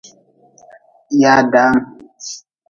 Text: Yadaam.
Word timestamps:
Yadaam. 1.21 1.77